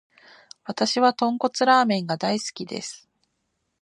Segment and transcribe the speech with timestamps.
[0.65, 3.07] わたしは豚骨ラーメンが大好きです。